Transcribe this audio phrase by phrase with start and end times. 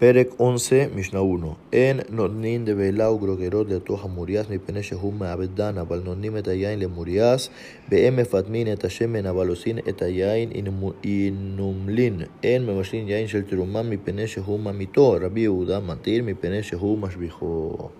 [0.00, 1.56] Perek 11, Mishnah 1.
[1.72, 6.46] En notnin de belau grogerot de toja murias mi pene shehum me'abedan aval notnim et
[6.48, 7.50] hayain le murias
[7.90, 14.24] be'em mefatmin et hashemen avalosin et hayain inumlin en memashlin yain shel terumam mi pene
[14.26, 17.90] shehum mito Rabbi Yehuda matir mi pene shehum mashbijo.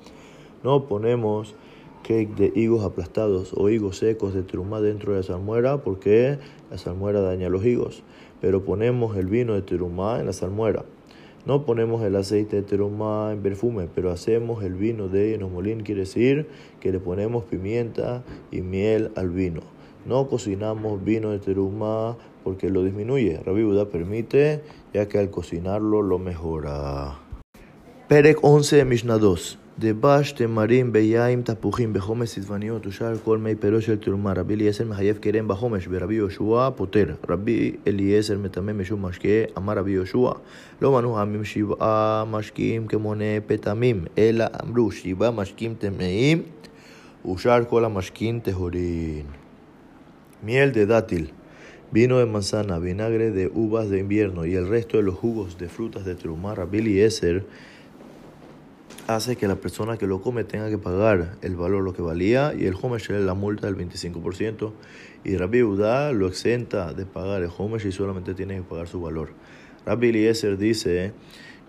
[0.65, 1.55] No ponemos
[2.03, 6.39] cake de higos aplastados o higos secos de terumá dentro de la salmuera porque
[6.71, 8.03] la salmuera daña los higos.
[8.41, 10.87] Pero ponemos el vino de terumá en la salmuera.
[11.47, 16.03] No ponemos el aceite de terumá en perfume, pero hacemos el vino de enomolín, quiere
[16.03, 16.49] decir
[16.81, 19.63] que le ponemos pimienta y miel al vino.
[20.05, 23.41] No cocinamos vino de terumá porque lo disminuye.
[23.45, 24.61] Rabbi Buda permite,
[24.93, 27.19] ya que al cocinarlo lo mejora.
[28.09, 29.59] Perek 11, Mishnah 2.
[29.81, 35.17] דבש תמרים ביין תפוחים בחומש צדבניות ושאר כל מי פירו של תרומה רבי אליעזר מחייב
[35.17, 40.31] קרן בחומש ורבי יהושע פוטר רבי אליעזר מטמא משום משקה אמר רבי יהושע
[40.83, 46.43] לא מנו העמים שבעה משקיעים כמונה פטמים אלא אמרו שבעה משקיעים טמאים
[47.35, 49.27] ושאר כל המשקיעים טהורין
[50.47, 51.25] de dátil
[51.93, 55.69] vino de manzana, vinagre de uvas de invierno y el resto de los jugos de
[55.69, 57.45] frutas de Trumar, Rabbi Eliezer
[59.15, 62.55] hace que la persona que lo come tenga que pagar el valor lo que valía
[62.57, 64.73] y el homesh la multa del 25%
[65.25, 69.01] y Rabbi Udá lo exenta de pagar el homesh y solamente tiene que pagar su
[69.01, 69.31] valor.
[69.87, 71.13] Rabbi Eliezer dice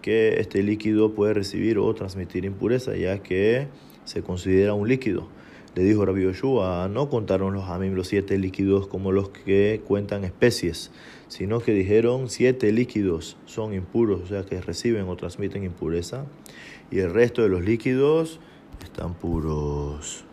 [0.01, 3.67] que este líquido puede recibir o transmitir impureza ya que
[4.05, 5.27] se considera un líquido.
[5.73, 10.25] Le dijo Rabbi Yoshua, no contaron los amim los siete líquidos como los que cuentan
[10.25, 10.91] especies,
[11.29, 16.25] sino que dijeron siete líquidos son impuros, o sea que reciben o transmiten impureza,
[16.91, 18.41] y el resto de los líquidos
[18.83, 20.25] están puros.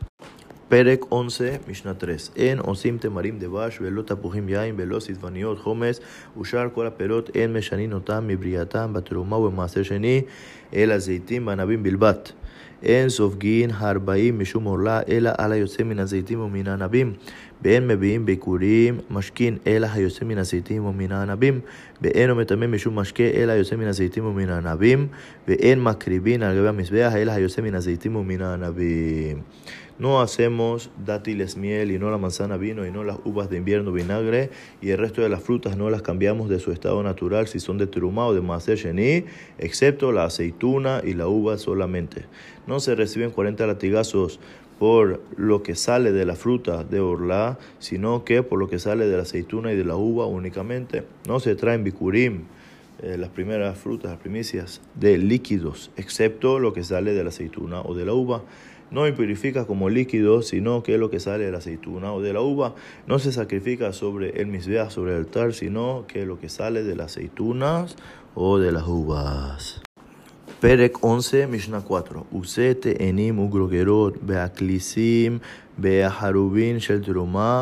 [0.68, 2.32] Perek 11, Mishnah 3.
[2.34, 6.02] En osim temarim devash, velo tapuhim yain, velo sitvaniot, homes,
[6.36, 10.26] ushar kol perot, en meshanin otam, mibriatam, bateruma, maaser sheni,
[10.70, 12.34] el azeitim, banabim bilbat.
[12.82, 17.12] אין סופגין הרבעים משום עורלה, אלא על היוצא מן הזיתים ומן הענבים.
[17.62, 21.60] ואין מביאים ביכורים משכין, אלא היוצא מן הזיתים ומן הענבים.
[22.02, 25.06] ואין מטמא משום משקה, אלא היוצא מן הזיתים ומן הענבים.
[25.48, 29.40] ואין מקריבין על גבי המזבח, אלא היוצא מן הזיתים ומן הענבים.
[29.98, 33.90] No hacemos dátiles miel y no la manzana vino y no las uvas de invierno
[33.90, 34.50] vinagre
[34.80, 37.78] y el resto de las frutas no las cambiamos de su estado natural si son
[37.78, 39.24] de terumá o de sheni,
[39.58, 42.26] excepto la aceituna y la uva solamente.
[42.68, 44.38] No se reciben 40 latigazos
[44.78, 49.06] por lo que sale de la fruta de orla, sino que por lo que sale
[49.08, 51.02] de la aceituna y de la uva únicamente.
[51.26, 52.44] No se traen bicurim,
[53.02, 57.80] eh, las primeras frutas, las primicias de líquidos, excepto lo que sale de la aceituna
[57.80, 58.42] o de la uva
[58.90, 62.40] no impurifica como líquido, sino que lo que sale de la aceituna o de la
[62.40, 62.74] uva.
[63.06, 66.96] No se sacrifica sobre el misbeach, sobre el altar, sino que lo que sale de
[66.96, 67.96] las aceitunas
[68.34, 69.82] o de las uvas.
[70.60, 72.26] Perek 11, Mishnah 4.
[72.32, 75.40] Usete enim ugrogerot beaklisim
[75.76, 77.02] beaharubin shel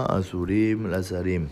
[0.08, 1.48] azurim lazarim.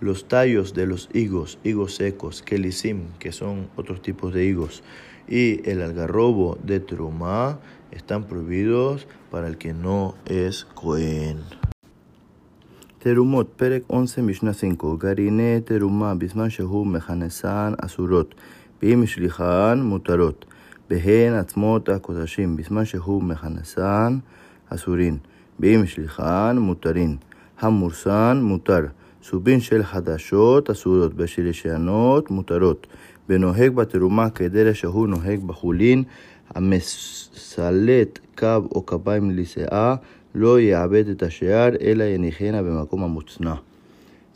[0.00, 4.82] Los tallos de los higos, higos secos, kelisim, que son otros tipos de higos,
[5.28, 7.58] y el algarrobo de trumá
[7.93, 11.41] están prohibidos para el que no es Cohen.
[12.99, 14.97] Terumot, Perek 11, Mishnah 5.
[14.97, 18.35] Garine terumá, bisman shehu mechanesan asurot.
[18.81, 20.45] Bim shlichan mutarot.
[20.89, 24.23] Behen atzmot akodashim, bisman shehu mechanesan
[24.69, 25.21] asurin.
[25.57, 27.19] Bim shlichan mutarin.
[27.61, 28.91] Hamursan mutar.
[29.23, 32.87] סובין של חדשות אסורות, בשלשנות מותרות.
[33.29, 36.03] ונוהג בתרומה כדרך שהוא נוהג בחולין,
[36.55, 39.95] המסלט קו או כפיים לסאה,
[40.35, 43.53] לא יעבד את השאר, אלא יניחנה במקום המוצנע.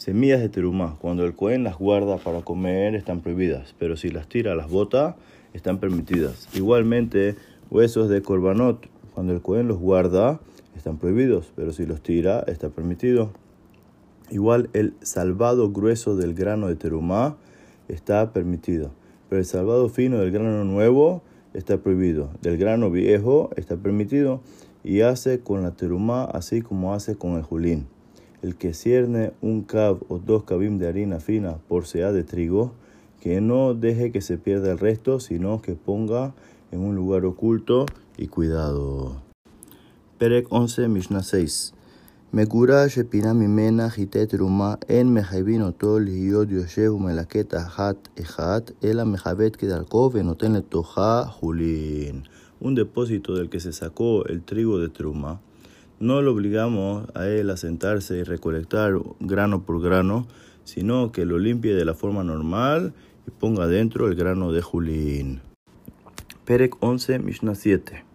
[0.06, 4.28] Semillas de terumá, cuando el cohen las guarda para comer están prohibidas, pero si las
[4.28, 5.16] tira, las bota,
[5.53, 6.50] están permitidas.
[6.53, 7.38] Igualmente,
[7.72, 10.41] huesos de corbanot, cuando el cohen los guarda,
[10.75, 13.31] están prohibidos, pero si los tira, está permitido.
[14.29, 17.38] Igual el salvado grueso del grano de terumá
[17.88, 18.91] está permitido,
[19.29, 21.22] pero el salvado fino del grano nuevo
[21.54, 22.30] está prohibido.
[22.42, 24.41] Del grano viejo está permitido
[24.84, 27.86] y hace con la terumá así como hace con el julín.
[28.42, 32.72] El que cierne un cab o dos cabim de harina fina por sea de trigo,
[33.21, 36.34] que no deje que se pierda el resto, sino que ponga
[36.71, 37.86] en un lugar oculto
[38.16, 39.16] y cuidado.
[40.18, 41.74] Perek 11, Mishnah 6.
[42.34, 49.55] מגורה שפינה ממנה חיטי תרומה, אין מחייבים אותו להיות יושב ומלקט אחת אחת, אלא מכבד
[49.55, 52.22] כדרכו ונותן לתוכה חולין.
[52.61, 55.41] Un depósito del que se sacó el trigo de truma,
[55.99, 60.28] no lo obligamos a él a sentarse y recolectar grano por grano,
[60.64, 62.93] sino que lo limpie de la forma normal
[63.28, 65.41] y ponga dentro el grano de julín.
[66.46, 68.06] Perek 11, Mishnah 7.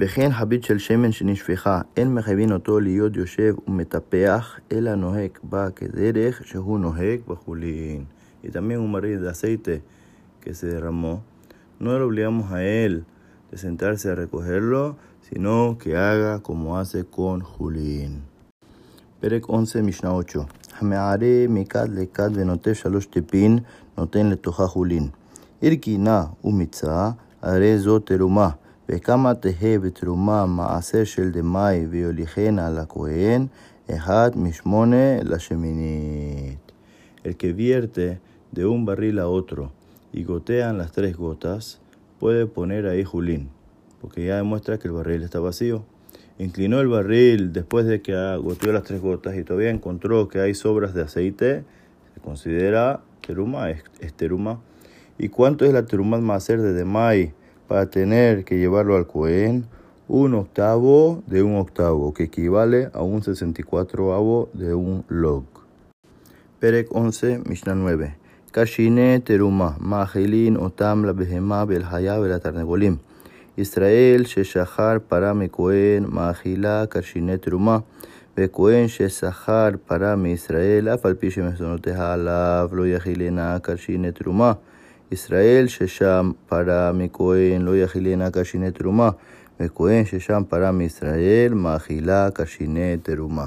[0.00, 6.46] וכן habit של שמן שנשפכה, אין מחייבים אותו להיות יושב ומטפח, אלא נוהג בה כדרך
[6.46, 8.04] שהוא נוהג בחולין.
[11.80, 13.04] Le obligamos a él
[13.50, 14.96] de sentarse a recogerlo,
[15.28, 18.22] sino que haga como hace con Julín.
[19.20, 20.44] Perek 11, Mishnah 8.
[20.78, 23.58] המערה מכד לכד ונוטף שלוש טיפין,
[23.98, 25.08] נותן לתוכה חולין.
[25.62, 27.10] הרכינה ומיצה,
[27.42, 28.50] הרי זו תרומה.
[28.89, 33.45] וכמה תהא בתרומה מעשר של דמאי ויוליכנה לכהן,
[33.91, 36.71] אחד משמונה לשמינית.
[37.23, 38.19] El que vierte
[38.51, 39.71] de un barril a otro
[40.11, 41.79] y gotean las tres gotas,
[42.19, 43.49] puede poner ahí julín,
[43.99, 45.83] porque ya demuestra que el barril está vacío.
[46.37, 50.53] Inclinó el barril después de que goteó las tres gotas y todavía encontró que hay
[50.53, 51.63] sobras de aceite,
[52.13, 54.59] se considera teruma, es, teruma.
[55.17, 57.33] ¿Y cuánto es la teruma macer de Demai
[57.67, 59.65] para tener que llevarlo al Cohen?
[60.07, 65.45] Un octavo de un octavo, que equivale a un 64avo de un log.
[66.59, 68.15] Perek 11, Mishnah 9.
[68.51, 72.99] Kashine teruma, mahilin otam la behema bel haya tarnegolim.
[73.57, 77.77] ישראל ששחר פרה מכהן מאכילה קרשיני תרומה,
[78.37, 84.53] וכהן ששכר פרה מישראל, אף על פי שמזונותיה עליו לא יכילנה קרשיני תרומה.
[85.11, 89.09] ישראל ששם פרה מכהן לא יכילנה קרשיני תרומה,
[89.59, 93.45] וכהן ששם פרה מישראל מאכילה קרשיני תרומה.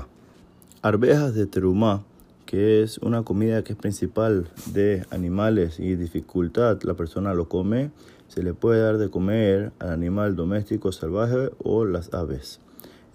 [0.82, 2.04] Arvejas de teruma,
[2.44, 7.90] que es una comida que es principal de animales y dificultad, la persona lo come,
[8.28, 12.60] se le puede dar de comer al animal doméstico salvaje o las aves.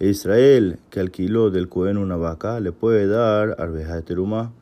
[0.00, 4.52] Israel, que alquiló del Cohen una vaca, le puede dar arveja de teruma.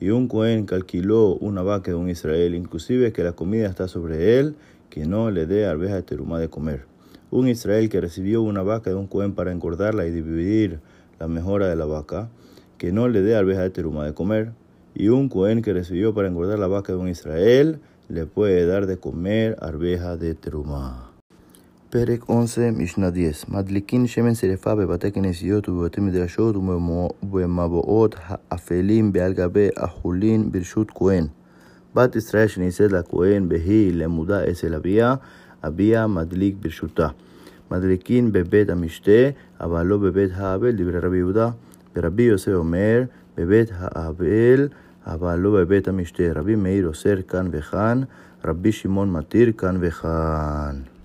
[0.00, 3.88] Y un Cohen que alquiló una vaca de un Israel, inclusive que la comida está
[3.88, 4.54] sobre él,
[4.90, 6.84] que no le dé arveja de teruma de comer.
[7.30, 10.80] Un Israel que recibió una vaca de un Cohen para engordarla y dividir
[11.18, 12.28] la mejora de la vaca,
[12.78, 14.52] que no le dé arveja de teruma de comer.
[14.94, 18.86] Y un Cohen que recibió para engordar la vaca de un Israel, le puede dar
[18.86, 21.17] de comer arveja de teruma.
[21.90, 29.68] פרק 11, משנה 10 מדליקין שמן שרפה בבתי כנסיות ובבתי מדרשות ובמבואות האפלים בעל גבי
[29.76, 31.26] החולין ברשות כהן.
[31.94, 35.14] בת ישראל שנישאת לכהן והיא למודה אצל אביה,
[35.64, 37.08] אביה מדליק ברשותה.
[37.70, 39.30] מדליקין בבית המשתה,
[39.60, 41.50] אבל לא בבית האבל, דברי רבי יהודה.
[41.96, 43.02] ורבי יוסף אומר,
[43.36, 44.68] בבית האבל
[45.06, 46.22] אבל לא בבית המשתה.
[46.34, 48.02] רבי מאיר אוסר כאן וכאן,
[48.44, 50.97] רבי שמעון מתיר כאן וכאן.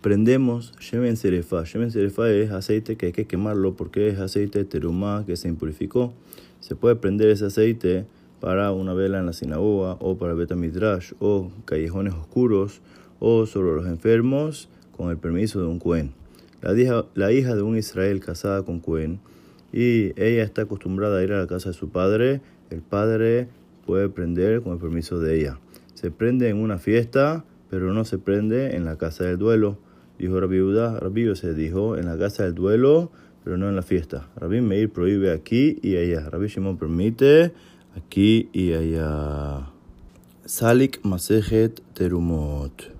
[0.00, 1.64] Prendemos Shemen Serefa.
[1.64, 5.48] Shemen Serefa es aceite que hay que quemarlo porque es aceite de terumá que se
[5.48, 6.12] impurificó.
[6.60, 8.06] Se puede prender ese aceite
[8.40, 12.80] para una vela en la sinagoga o para Beta Midrash o callejones oscuros
[13.18, 16.12] o sobre los enfermos con el permiso de un Cohen.
[16.62, 19.20] La hija, la hija de un Israel casada con Cohen
[19.72, 22.40] y ella está acostumbrada a ir a la casa de su padre
[22.70, 23.48] el padre
[23.86, 25.58] puede prender con el permiso de ella.
[25.94, 29.78] Se prende en una fiesta, pero no se prende en la casa del duelo.
[30.18, 33.10] Dijo Rabbi Uda, Rabbi se dijo en la casa del duelo,
[33.44, 34.28] pero no en la fiesta.
[34.36, 36.28] Rabbi Meir prohíbe aquí y allá.
[36.28, 37.52] Rabbi Shimon permite
[37.96, 39.70] aquí y allá.
[40.44, 42.97] Salik Masejet Terumot.